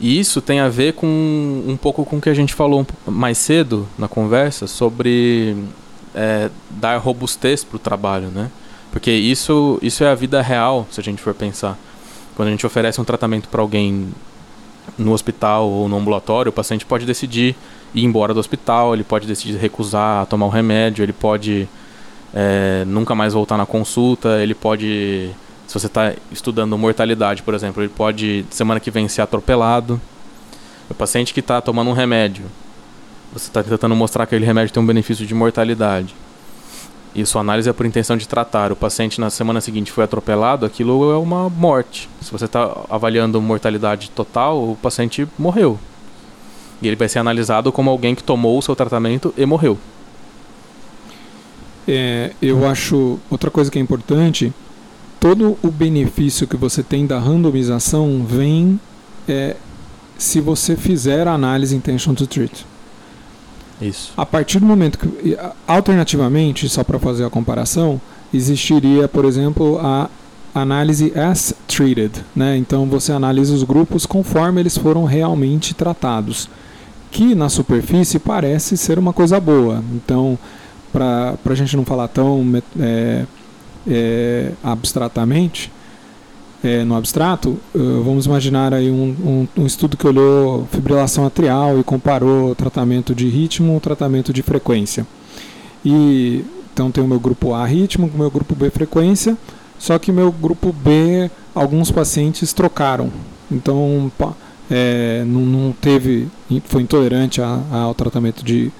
E 0.00 0.18
isso 0.18 0.40
tem 0.40 0.60
a 0.60 0.68
ver 0.68 0.94
com 0.94 1.06
um 1.06 1.76
pouco 1.76 2.04
com 2.04 2.16
o 2.16 2.20
que 2.20 2.28
a 2.28 2.34
gente 2.34 2.52
falou 2.52 2.86
mais 3.06 3.38
cedo 3.38 3.86
na 3.98 4.08
conversa 4.08 4.66
sobre 4.66 5.56
é, 6.14 6.50
dar 6.70 6.98
robustez 6.98 7.64
para 7.64 7.76
o 7.76 7.78
trabalho, 7.78 8.28
né? 8.28 8.50
Porque 8.90 9.10
isso, 9.10 9.78
isso 9.82 10.04
é 10.04 10.08
a 10.08 10.14
vida 10.14 10.40
real, 10.42 10.86
se 10.90 11.00
a 11.00 11.02
gente 11.02 11.22
for 11.22 11.34
pensar. 11.34 11.78
Quando 12.36 12.48
a 12.48 12.50
gente 12.50 12.66
oferece 12.66 13.00
um 13.00 13.04
tratamento 13.04 13.48
para 13.48 13.60
alguém 13.60 14.08
no 14.98 15.12
hospital 15.12 15.68
ou 15.68 15.88
no 15.88 15.96
ambulatório, 15.96 16.50
o 16.50 16.52
paciente 16.52 16.84
pode 16.84 17.06
decidir 17.06 17.56
ir 17.94 18.04
embora 18.04 18.34
do 18.34 18.40
hospital, 18.40 18.94
ele 18.94 19.04
pode 19.04 19.26
decidir 19.26 19.56
recusar 19.56 20.26
tomar 20.26 20.46
o 20.46 20.48
remédio, 20.48 21.02
ele 21.02 21.12
pode 21.12 21.68
é, 22.34 22.84
nunca 22.86 23.14
mais 23.14 23.32
voltar 23.32 23.56
na 23.56 23.64
consulta, 23.64 24.40
ele 24.42 24.54
pode 24.54 25.30
se 25.66 25.74
você 25.74 25.86
está 25.86 26.14
estudando 26.30 26.76
mortalidade, 26.76 27.42
por 27.42 27.54
exemplo, 27.54 27.82
ele 27.82 27.88
pode 27.88 28.44
semana 28.50 28.80
que 28.80 28.90
vem 28.90 29.08
ser 29.08 29.22
atropelado. 29.22 30.00
O 30.88 30.94
paciente 30.94 31.32
que 31.32 31.40
está 31.40 31.60
tomando 31.60 31.90
um 31.90 31.94
remédio, 31.94 32.44
você 33.32 33.48
está 33.48 33.62
tentando 33.62 33.96
mostrar 33.96 34.26
que 34.26 34.34
aquele 34.34 34.46
remédio 34.46 34.72
tem 34.72 34.82
um 34.82 34.86
benefício 34.86 35.26
de 35.26 35.34
mortalidade. 35.34 36.14
E 37.14 37.24
sua 37.24 37.40
análise 37.40 37.68
é 37.68 37.72
por 37.72 37.86
intenção 37.86 38.16
de 38.16 38.26
tratar. 38.26 38.72
O 38.72 38.76
paciente 38.76 39.20
na 39.20 39.30
semana 39.30 39.60
seguinte 39.60 39.92
foi 39.92 40.04
atropelado, 40.04 40.66
aquilo 40.66 41.12
é 41.12 41.16
uma 41.16 41.48
morte. 41.48 42.08
Se 42.20 42.30
você 42.30 42.44
está 42.44 42.76
avaliando 42.90 43.40
mortalidade 43.40 44.10
total, 44.10 44.70
o 44.70 44.76
paciente 44.76 45.26
morreu. 45.38 45.78
E 46.82 46.88
ele 46.88 46.96
vai 46.96 47.08
ser 47.08 47.20
analisado 47.20 47.70
como 47.70 47.88
alguém 47.88 48.14
que 48.14 48.22
tomou 48.22 48.58
o 48.58 48.62
seu 48.62 48.74
tratamento 48.74 49.32
e 49.36 49.46
morreu. 49.46 49.78
É, 51.86 52.32
eu 52.42 52.66
acho 52.66 53.18
outra 53.30 53.50
coisa 53.50 53.70
que 53.70 53.78
é 53.78 53.82
importante 53.82 54.52
todo 55.24 55.56
o 55.62 55.70
benefício 55.70 56.46
que 56.46 56.54
você 56.54 56.82
tem 56.82 57.06
da 57.06 57.18
randomização 57.18 58.22
vem 58.28 58.78
é, 59.26 59.56
se 60.18 60.38
você 60.38 60.76
fizer 60.76 61.26
a 61.26 61.32
análise 61.32 61.74
intention 61.74 62.12
to 62.12 62.26
treat. 62.26 62.66
Isso. 63.80 64.12
A 64.18 64.26
partir 64.26 64.60
do 64.60 64.66
momento 64.66 64.98
que, 64.98 65.34
alternativamente, 65.66 66.68
só 66.68 66.84
para 66.84 66.98
fazer 66.98 67.24
a 67.24 67.30
comparação, 67.30 67.98
existiria, 68.34 69.08
por 69.08 69.24
exemplo, 69.24 69.78
a 69.78 70.10
análise 70.54 71.10
as 71.18 71.54
treated, 71.66 72.22
né? 72.36 72.58
Então 72.58 72.84
você 72.84 73.10
analisa 73.10 73.54
os 73.54 73.62
grupos 73.62 74.04
conforme 74.04 74.60
eles 74.60 74.76
foram 74.76 75.06
realmente 75.06 75.72
tratados, 75.72 76.50
que 77.10 77.34
na 77.34 77.48
superfície 77.48 78.18
parece 78.18 78.76
ser 78.76 78.98
uma 78.98 79.14
coisa 79.14 79.40
boa. 79.40 79.82
Então, 79.94 80.38
para 80.92 81.34
a 81.46 81.54
gente 81.54 81.74
não 81.78 81.84
falar 81.86 82.08
tão 82.08 82.62
é, 82.78 83.24
é, 83.86 84.52
abstratamente, 84.62 85.70
é, 86.64 86.82
no 86.82 86.96
abstrato, 86.96 87.58
uh, 87.74 88.02
vamos 88.02 88.24
imaginar 88.24 88.72
aí 88.72 88.90
um, 88.90 89.14
um, 89.56 89.62
um, 89.62 89.66
estudo 89.66 89.98
que 89.98 90.06
olhou 90.06 90.66
fibrilação 90.72 91.26
atrial 91.26 91.78
e 91.78 91.84
comparou 91.84 92.54
tratamento 92.54 93.14
de 93.14 93.28
ritmo 93.28 93.78
tratamento 93.80 94.32
de 94.32 94.42
frequência. 94.42 95.06
E 95.84 96.42
então 96.72 96.90
tem 96.90 97.04
o 97.04 97.06
meu 97.06 97.20
grupo 97.20 97.52
A 97.52 97.66
ritmo, 97.66 98.10
o 98.12 98.18
meu 98.18 98.30
grupo 98.30 98.54
B 98.54 98.70
frequência, 98.70 99.36
só 99.78 99.98
que 99.98 100.10
meu 100.10 100.32
grupo 100.32 100.72
B 100.72 101.30
alguns 101.54 101.90
pacientes 101.90 102.54
trocaram. 102.54 103.10
Então 103.52 104.10
é, 104.70 105.22
não, 105.26 105.42
não, 105.42 105.72
teve, 105.72 106.28
foi 106.64 106.80
intolerante 106.80 107.42
a, 107.42 107.60
ao 107.70 107.94
tratamento 107.94 108.42
de 108.42 108.72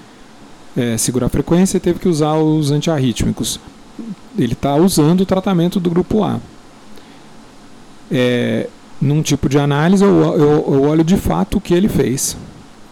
é, 0.74 0.96
segurar 0.96 1.28
frequência 1.28 1.76
e 1.76 1.80
teve 1.80 1.98
que 1.98 2.08
usar 2.08 2.34
os 2.36 2.70
antiarrítmicos. 2.70 3.60
Ele 4.36 4.52
está 4.54 4.74
usando 4.74 5.20
o 5.20 5.26
tratamento 5.26 5.78
do 5.78 5.90
grupo 5.90 6.22
A 6.24 6.40
é, 8.10 8.68
num 9.00 9.22
tipo 9.22 9.48
de 9.48 9.58
análise, 9.58 10.04
eu, 10.04 10.10
eu, 10.10 10.74
eu, 10.74 10.82
olho 10.84 11.04
de 11.04 11.16
fato 11.16 11.58
o 11.58 11.60
que 11.60 11.74
ele 11.74 11.88
fez, 11.88 12.36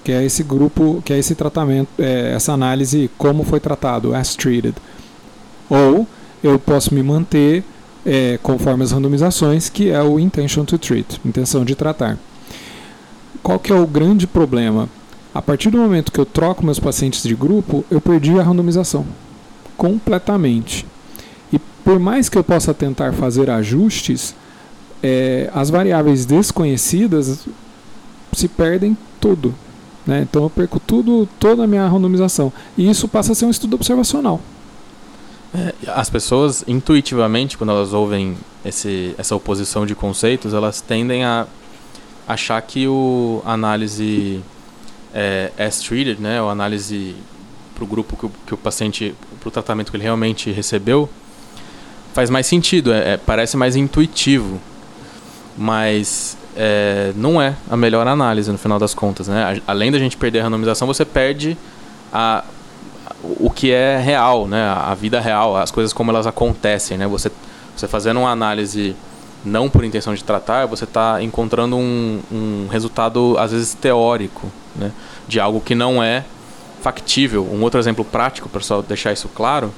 que 0.04 0.12
é 0.12 0.24
esse 0.24 0.42
grupo, 0.42 1.02
que 1.04 1.12
é 1.12 1.18
esse 1.18 1.34
tratamento, 1.34 1.88
é, 1.98 2.32
essa 2.34 2.52
análise 2.52 3.10
como 3.16 3.44
foi 3.44 3.60
tratado, 3.60 4.14
as 4.14 4.34
treated. 4.34 4.74
Ou 5.70 6.06
eu 6.42 6.58
posso 6.58 6.94
me 6.94 7.02
manter 7.02 7.64
é, 8.04 8.38
conforme 8.42 8.82
as 8.82 8.90
randomizações, 8.90 9.68
que 9.68 9.90
é 9.90 10.02
o 10.02 10.18
intention 10.18 10.64
to 10.64 10.76
treat, 10.76 11.20
intenção 11.24 11.64
de 11.64 11.74
tratar. 11.74 12.18
Qual 13.42 13.58
que 13.58 13.72
é 13.72 13.76
o 13.76 13.86
grande 13.86 14.26
problema? 14.26 14.88
A 15.34 15.40
partir 15.40 15.70
do 15.70 15.78
momento 15.78 16.12
que 16.12 16.18
eu 16.18 16.26
troco 16.26 16.64
meus 16.64 16.78
pacientes 16.78 17.22
de 17.22 17.34
grupo, 17.34 17.84
eu 17.90 18.00
perdi 18.00 18.38
a 18.38 18.42
randomização 18.42 19.06
completamente. 19.76 20.86
Por 21.84 21.98
mais 21.98 22.28
que 22.28 22.38
eu 22.38 22.44
possa 22.44 22.72
tentar 22.72 23.12
fazer 23.12 23.50
ajustes, 23.50 24.34
é, 25.02 25.50
as 25.52 25.68
variáveis 25.68 26.24
desconhecidas 26.24 27.46
se 28.32 28.48
perdem 28.48 28.96
tudo. 29.20 29.54
Né? 30.06 30.22
Então 30.22 30.44
eu 30.44 30.50
perco 30.50 30.80
tudo, 30.80 31.28
toda 31.38 31.64
a 31.64 31.66
minha 31.66 31.86
randomização. 31.86 32.52
E 32.76 32.88
isso 32.88 33.08
passa 33.08 33.32
a 33.32 33.34
ser 33.34 33.46
um 33.46 33.50
estudo 33.50 33.74
observacional. 33.74 34.40
É, 35.54 35.74
as 35.88 36.08
pessoas, 36.08 36.64
intuitivamente, 36.66 37.58
quando 37.58 37.70
elas 37.70 37.92
ouvem 37.92 38.36
esse, 38.64 39.14
essa 39.18 39.36
oposição 39.36 39.84
de 39.84 39.94
conceitos, 39.94 40.54
elas 40.54 40.80
tendem 40.80 41.24
a 41.24 41.46
achar 42.26 42.60
que 42.62 42.88
o 42.88 43.42
análise 43.44 44.40
é, 45.12 45.52
as 45.58 45.80
treated, 45.80 46.20
né, 46.20 46.38
análise 46.40 47.14
para 47.74 47.84
o 47.84 47.86
grupo 47.86 48.16
que 48.16 48.26
o, 48.26 48.32
que 48.46 48.54
o 48.54 48.56
paciente, 48.56 49.14
para 49.40 49.48
o 49.48 49.50
tratamento 49.50 49.90
que 49.90 49.96
ele 49.96 50.04
realmente 50.04 50.50
recebeu, 50.50 51.08
faz 52.12 52.30
mais 52.30 52.46
sentido, 52.46 52.92
é, 52.92 53.14
é, 53.14 53.16
parece 53.16 53.56
mais 53.56 53.76
intuitivo 53.76 54.60
mas 55.56 56.36
é, 56.56 57.12
não 57.16 57.40
é 57.40 57.54
a 57.70 57.76
melhor 57.76 58.06
análise 58.06 58.50
no 58.50 58.58
final 58.58 58.78
das 58.78 58.94
contas. 58.94 59.28
Né? 59.28 59.60
Além 59.66 59.90
da 59.90 59.98
gente 59.98 60.16
perder 60.16 60.40
a 60.40 60.44
randomização, 60.44 60.86
você 60.86 61.04
perde 61.04 61.56
a, 62.12 62.44
o 63.22 63.50
que 63.50 63.70
é 63.70 63.98
real, 63.98 64.46
né? 64.46 64.62
a 64.64 64.94
vida 64.94 65.20
real, 65.20 65.56
as 65.56 65.70
coisas 65.70 65.92
como 65.92 66.10
elas 66.10 66.26
acontecem. 66.26 66.96
Né? 66.96 67.06
Você, 67.06 67.30
você 67.76 67.86
fazendo 67.86 68.20
uma 68.20 68.30
análise 68.30 68.96
não 69.44 69.68
por 69.68 69.84
intenção 69.84 70.14
de 70.14 70.22
tratar, 70.22 70.66
você 70.66 70.84
está 70.84 71.20
encontrando 71.20 71.76
um, 71.76 72.20
um, 72.30 72.68
resultado, 72.70 73.36
às 73.38 73.50
vezes, 73.50 73.74
teórico, 73.74 74.46
né? 74.76 74.92
de 75.26 75.40
algo 75.40 75.60
que 75.60 75.74
não 75.74 76.02
é 76.02 76.24
factível. 76.80 77.46
Um 77.52 77.62
outro 77.62 77.78
exemplo 77.78 78.04
prático, 78.04 78.48
para 78.48 78.60
só 78.60 78.82
deixar 78.82 79.12
isso 79.12 79.28
claro, 79.28 79.72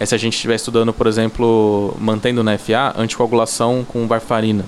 é 0.00 0.06
se 0.06 0.14
a 0.14 0.18
gente 0.18 0.34
estiver 0.34 0.56
estudando, 0.56 0.92
por 0.92 1.06
exemplo, 1.06 1.94
mantendo 2.00 2.42
na 2.42 2.58
FA, 2.58 2.94
anticoagulação 2.96 3.84
com 3.86 4.08
varfarina 4.08 4.64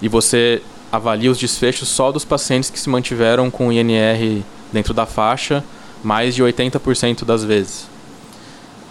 e 0.00 0.08
você 0.08 0.62
avalia 0.90 1.30
os 1.30 1.38
desfechos 1.38 1.88
só 1.88 2.10
dos 2.10 2.24
pacientes 2.24 2.70
que 2.70 2.80
se 2.80 2.88
mantiveram 2.88 3.50
com 3.50 3.72
INR 3.72 4.42
dentro 4.72 4.94
da 4.94 5.06
faixa 5.06 5.62
mais 6.02 6.34
de 6.34 6.42
80% 6.42 7.24
das 7.24 7.44
vezes. 7.44 7.88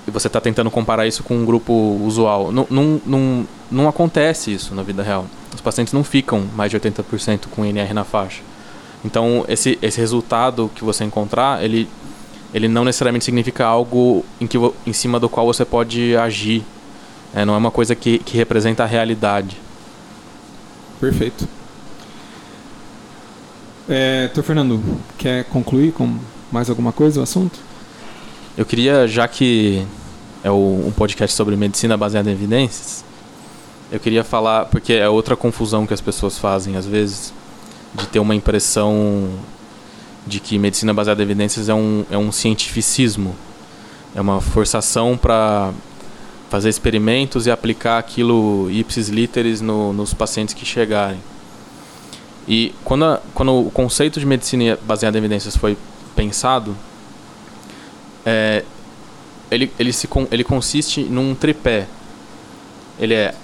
E 0.07 0.11
você 0.11 0.27
está 0.27 0.39
tentando 0.39 0.69
comparar 0.69 1.07
isso 1.07 1.23
com 1.23 1.35
um 1.35 1.45
grupo 1.45 1.73
usual. 2.03 2.51
Não, 2.51 3.47
não, 3.69 3.87
acontece 3.87 4.53
isso 4.53 4.75
na 4.75 4.83
vida 4.83 5.03
real. 5.03 5.25
Os 5.53 5.61
pacientes 5.61 5.93
não 5.93 6.03
ficam 6.03 6.45
mais 6.55 6.71
de 6.71 6.79
80% 6.79 7.47
com 7.51 7.65
INR 7.65 7.93
na 7.93 8.03
faixa. 8.03 8.41
Então, 9.03 9.45
esse, 9.47 9.77
esse 9.81 9.99
resultado 9.99 10.71
que 10.75 10.83
você 10.83 11.03
encontrar, 11.03 11.63
ele, 11.63 11.89
ele 12.53 12.67
não 12.67 12.85
necessariamente 12.85 13.25
significa 13.25 13.65
algo 13.65 14.23
em, 14.39 14.47
que, 14.47 14.57
em 14.85 14.93
cima 14.93 15.19
do 15.19 15.27
qual 15.27 15.45
você 15.45 15.65
pode 15.65 16.15
agir. 16.15 16.63
É, 17.33 17.43
não 17.43 17.53
é 17.53 17.57
uma 17.57 17.71
coisa 17.71 17.95
que, 17.95 18.19
que 18.19 18.37
representa 18.37 18.83
a 18.83 18.85
realidade. 18.85 19.57
Perfeito. 20.99 21.47
É, 23.89 24.29
Fernando, 24.43 24.81
quer 25.17 25.45
concluir 25.45 25.93
com 25.93 26.17
mais 26.51 26.69
alguma 26.69 26.91
coisa 26.91 27.19
o 27.19 27.23
assunto? 27.23 27.59
Eu 28.57 28.65
queria, 28.65 29.07
já 29.07 29.27
que 29.27 29.85
é 30.43 30.51
um 30.51 30.91
podcast 30.95 31.35
sobre 31.35 31.55
medicina 31.55 31.95
baseada 31.95 32.29
em 32.29 32.33
evidências, 32.33 33.05
eu 33.91 33.99
queria 33.99 34.23
falar, 34.23 34.65
porque 34.65 34.93
é 34.93 35.07
outra 35.07 35.35
confusão 35.35 35.85
que 35.85 35.93
as 35.93 36.01
pessoas 36.01 36.37
fazem 36.37 36.75
às 36.75 36.85
vezes, 36.85 37.33
de 37.93 38.07
ter 38.07 38.19
uma 38.19 38.35
impressão 38.35 39.29
de 40.27 40.39
que 40.39 40.59
medicina 40.59 40.93
baseada 40.93 41.21
em 41.21 41.25
evidências 41.25 41.69
é 41.69 41.73
um, 41.73 42.05
é 42.11 42.17
um 42.17 42.31
cientificismo, 42.31 43.35
é 44.13 44.21
uma 44.21 44.41
forçação 44.41 45.17
para 45.17 45.71
fazer 46.49 46.69
experimentos 46.69 47.45
e 47.45 47.51
aplicar 47.51 47.97
aquilo 47.97 48.69
ipsis 48.71 49.09
literis 49.09 49.61
no, 49.61 49.93
nos 49.93 50.13
pacientes 50.13 50.53
que 50.53 50.65
chegarem. 50.65 51.19
E 52.47 52.73
quando, 52.83 53.05
a, 53.05 53.21
quando 53.33 53.53
o 53.53 53.71
conceito 53.71 54.19
de 54.19 54.25
medicina 54.25 54.77
baseada 54.85 55.17
em 55.17 55.19
evidências 55.19 55.55
foi 55.55 55.77
pensado, 56.15 56.75
é, 58.25 58.63
ele, 59.51 59.71
ele, 59.77 59.91
se, 59.91 60.07
ele 60.31 60.43
consiste 60.43 61.01
num 61.01 61.35
tripé. 61.35 61.87
Ele 62.99 63.13
é 63.13 63.35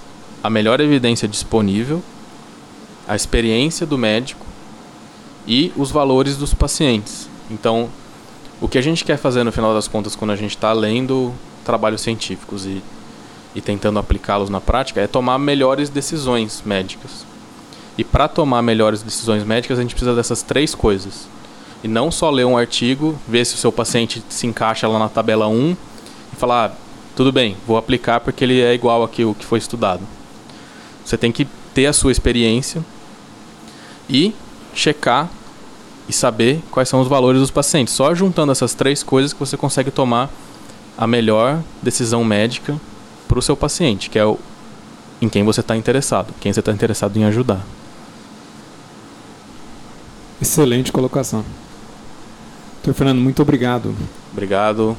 a 0.42 0.50
melhor 0.50 0.80
evidência 0.80 1.28
disponível, 1.28 2.02
a 3.06 3.14
experiência 3.14 3.86
do 3.86 3.96
médico 3.96 4.43
e 5.46 5.72
os 5.76 5.90
valores 5.90 6.36
dos 6.36 6.54
pacientes. 6.54 7.28
Então, 7.50 7.88
o 8.60 8.68
que 8.68 8.78
a 8.78 8.82
gente 8.82 9.04
quer 9.04 9.18
fazer 9.18 9.44
no 9.44 9.52
final 9.52 9.74
das 9.74 9.88
contas 9.88 10.16
quando 10.16 10.30
a 10.30 10.36
gente 10.36 10.56
está 10.56 10.72
lendo 10.72 11.32
trabalhos 11.64 12.00
científicos 12.00 12.64
e, 12.66 12.82
e 13.54 13.60
tentando 13.60 13.98
aplicá-los 13.98 14.48
na 14.48 14.60
prática 14.60 15.00
é 15.00 15.06
tomar 15.06 15.38
melhores 15.38 15.88
decisões 15.88 16.62
médicas. 16.64 17.26
E 17.96 18.04
para 18.04 18.26
tomar 18.26 18.62
melhores 18.62 19.02
decisões 19.02 19.44
médicas, 19.44 19.78
a 19.78 19.82
gente 19.82 19.94
precisa 19.94 20.14
dessas 20.14 20.42
três 20.42 20.74
coisas. 20.74 21.28
E 21.82 21.88
não 21.88 22.10
só 22.10 22.30
ler 22.30 22.44
um 22.44 22.56
artigo, 22.56 23.18
ver 23.28 23.44
se 23.44 23.54
o 23.54 23.58
seu 23.58 23.70
paciente 23.70 24.22
se 24.28 24.46
encaixa 24.46 24.88
lá 24.88 24.98
na 24.98 25.08
tabela 25.08 25.46
1 25.46 25.76
e 26.32 26.36
falar, 26.36 26.70
ah, 26.70 26.72
tudo 27.14 27.30
bem, 27.30 27.56
vou 27.66 27.76
aplicar 27.76 28.20
porque 28.20 28.42
ele 28.42 28.60
é 28.60 28.74
igual 28.74 29.04
aquilo 29.04 29.34
que 29.34 29.44
foi 29.44 29.58
estudado. 29.58 30.02
Você 31.04 31.16
tem 31.16 31.30
que 31.30 31.46
ter 31.72 31.86
a 31.86 31.92
sua 31.92 32.10
experiência 32.10 32.84
e 34.08 34.34
checar 34.74 35.30
e 36.08 36.12
saber 36.12 36.62
quais 36.70 36.88
são 36.88 37.00
os 37.00 37.08
valores 37.08 37.40
dos 37.40 37.50
pacientes. 37.50 37.94
Só 37.94 38.14
juntando 38.14 38.52
essas 38.52 38.74
três 38.74 39.02
coisas 39.02 39.32
que 39.32 39.40
você 39.40 39.56
consegue 39.56 39.90
tomar 39.90 40.30
a 40.96 41.06
melhor 41.06 41.60
decisão 41.82 42.22
médica 42.24 42.78
para 43.26 43.38
o 43.38 43.42
seu 43.42 43.56
paciente, 43.56 44.10
que 44.10 44.18
é 44.18 44.24
o, 44.24 44.38
em 45.20 45.28
quem 45.28 45.42
você 45.42 45.60
está 45.60 45.76
interessado, 45.76 46.32
quem 46.40 46.52
você 46.52 46.60
está 46.60 46.72
interessado 46.72 47.16
em 47.16 47.24
ajudar. 47.24 47.64
Excelente 50.40 50.92
colocação. 50.92 51.44
Doutor 52.82 52.98
Fernando, 52.98 53.20
muito 53.20 53.40
obrigado. 53.40 53.94
Obrigado. 54.30 54.96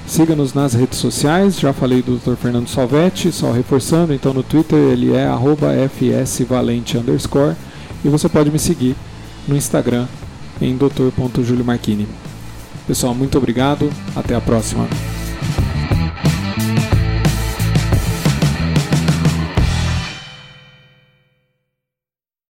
Siga-nos 0.05 0.53
nas 0.53 0.73
redes 0.73 0.99
sociais, 0.99 1.59
já 1.59 1.71
falei 1.71 2.01
do 2.01 2.17
Dr. 2.17 2.35
Fernando 2.35 2.67
Salvetti, 2.67 3.31
só 3.31 3.51
reforçando, 3.51 4.13
então 4.13 4.33
no 4.33 4.43
Twitter 4.43 4.77
ele 4.77 5.13
é 5.13 5.27
fsvalente 6.25 6.97
underscore 6.97 7.55
e 8.03 8.09
você 8.09 8.27
pode 8.27 8.51
me 8.51 8.59
seguir 8.59 8.95
no 9.47 9.55
Instagram 9.55 10.05
em. 10.61 10.77
Marquini. 11.63 12.07
Pessoal, 12.85 13.15
muito 13.15 13.37
obrigado, 13.37 13.89
até 14.15 14.35
a 14.35 14.41
próxima. 14.41 14.87